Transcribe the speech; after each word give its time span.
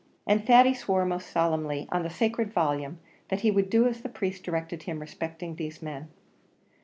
And 0.25 0.43
Thady 0.43 0.73
swore 0.73 1.05
most 1.05 1.29
solemnly, 1.29 1.87
on 1.91 2.01
the 2.01 2.09
sacred 2.09 2.51
volume, 2.51 2.97
that 3.29 3.41
he 3.41 3.51
would 3.51 3.69
do 3.69 3.87
as 3.87 4.01
the 4.01 4.09
priest 4.09 4.41
directed 4.43 4.81
him 4.81 4.97
respecting 4.97 5.57
these 5.57 5.79
men. 5.83 6.09